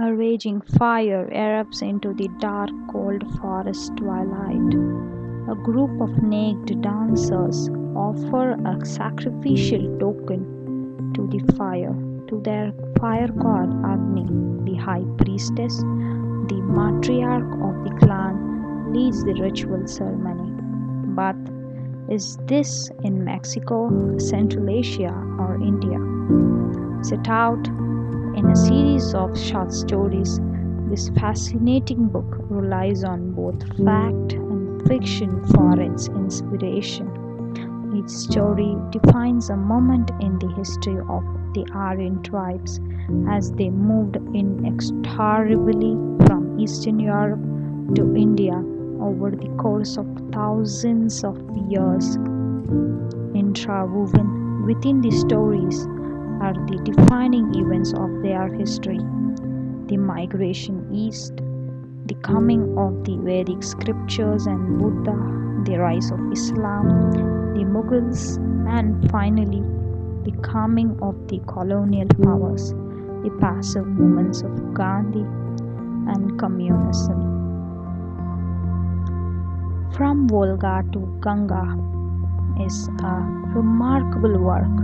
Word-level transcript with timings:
A 0.00 0.14
raging 0.14 0.60
fire 0.60 1.28
erupts 1.32 1.82
into 1.82 2.14
the 2.14 2.28
dark, 2.38 2.70
cold 2.88 3.24
forest 3.40 3.96
twilight. 3.96 4.72
A 5.50 5.56
group 5.56 6.00
of 6.00 6.22
naked 6.22 6.82
dancers 6.82 7.68
offer 7.96 8.52
a 8.64 8.86
sacrificial 8.86 9.98
token 9.98 11.12
to 11.14 11.26
the 11.26 11.40
fire, 11.54 11.96
to 12.28 12.40
their 12.44 12.72
fire 13.00 13.26
god 13.26 13.74
Agni, 13.84 14.28
the 14.70 14.76
high 14.78 15.02
priestess, 15.16 15.78
the 15.78 16.62
matriarch 16.78 17.52
of 17.68 17.82
the 17.82 18.06
clan, 18.06 18.92
leads 18.92 19.24
the 19.24 19.34
ritual 19.34 19.84
ceremony. 19.88 20.52
But 21.16 21.34
is 22.08 22.38
this 22.46 22.88
in 23.02 23.24
Mexico, 23.24 24.16
Central 24.18 24.70
Asia, 24.70 25.12
or 25.40 25.56
India? 25.56 25.98
Set 27.02 27.28
out 27.28 27.66
in 28.38 28.48
a 28.50 28.56
series 28.56 29.14
of 29.14 29.36
short 29.36 29.72
stories, 29.72 30.38
this 30.88 31.08
fascinating 31.08 32.06
book 32.06 32.36
relies 32.48 33.02
on 33.02 33.32
both 33.32 33.60
fact 33.84 34.34
and 34.34 34.86
fiction 34.86 35.44
for 35.46 35.80
its 35.80 36.06
inspiration. 36.06 37.08
Each 37.96 38.08
story 38.08 38.76
defines 38.90 39.50
a 39.50 39.56
moment 39.56 40.12
in 40.20 40.38
the 40.38 40.52
history 40.54 40.98
of 41.08 41.24
the 41.52 41.66
Aryan 41.74 42.22
tribes 42.22 42.78
as 43.28 43.50
they 43.50 43.70
moved 43.70 44.14
inexorably 44.32 45.96
from 46.28 46.60
Eastern 46.60 47.00
Europe 47.00 47.42
to 47.96 48.14
India 48.14 48.54
over 49.00 49.32
the 49.32 49.48
course 49.60 49.96
of 49.96 50.06
thousands 50.32 51.24
of 51.24 51.36
years. 51.68 52.16
Intrawoven 53.34 54.64
within 54.64 55.00
the 55.00 55.10
stories 55.10 55.88
are 56.40 56.54
the 56.66 56.80
defining 56.84 57.54
events 57.54 57.92
of 57.92 58.22
their 58.22 58.48
history 58.54 59.00
the 59.88 59.96
migration 59.96 60.86
east, 60.92 61.36
the 62.06 62.14
coming 62.22 62.76
of 62.76 63.04
the 63.04 63.16
Vedic 63.16 63.62
scriptures 63.62 64.46
and 64.46 64.78
Buddha, 64.78 65.16
the 65.64 65.78
rise 65.78 66.10
of 66.10 66.20
Islam, 66.30 67.10
the 67.54 67.64
Mughals, 67.64 68.36
and 68.68 69.10
finally 69.10 69.62
the 70.24 70.36
coming 70.42 70.90
of 71.00 71.16
the 71.28 71.40
colonial 71.46 72.06
powers, 72.22 72.72
the 73.24 73.34
passive 73.40 73.86
movements 73.86 74.42
of 74.42 74.74
Gandhi 74.74 75.24
and 76.12 76.38
communism. 76.38 77.18
From 79.96 80.28
Volga 80.28 80.84
to 80.92 81.18
Ganga 81.22 81.64
is 82.62 82.88
a 83.02 83.14
remarkable 83.56 84.38
work 84.38 84.76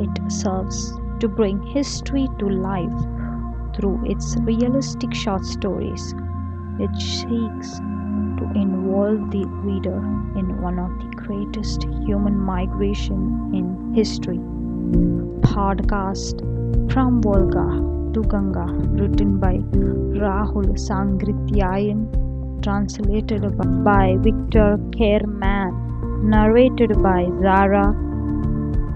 it 0.00 0.32
serves 0.32 0.92
to 1.20 1.28
bring 1.28 1.62
history 1.62 2.28
to 2.38 2.48
life 2.48 3.06
through 3.74 4.00
its 4.04 4.36
realistic 4.40 5.14
short 5.14 5.44
stories, 5.44 6.14
It 6.78 6.94
seeks 6.96 7.78
to 8.38 8.50
involve 8.54 9.30
the 9.30 9.46
reader 9.46 9.98
in 10.36 10.60
one 10.62 10.78
of 10.78 10.90
the 10.98 11.16
greatest 11.16 11.84
human 12.06 12.38
migration 12.38 13.52
in 13.54 13.94
history. 13.94 14.38
Podcast 15.42 16.40
from 16.92 17.22
Volga 17.22 17.68
to 18.14 18.22
Ganga, 18.28 18.66
written 19.00 19.38
by 19.38 19.56
Rahul 20.22 20.76
Sankrityayan, 20.76 22.08
translated 22.62 23.42
by 23.84 24.16
Victor 24.18 24.78
Kiernan, 24.92 26.28
narrated 26.28 27.02
by 27.02 27.28
Zara 27.40 27.94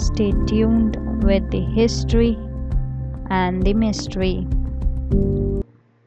Stay 0.00 0.32
tuned 0.46 0.96
with 1.22 1.50
the 1.50 1.60
history 1.60 2.38
and 3.28 3.62
the 3.62 3.74
mystery. 3.74 4.46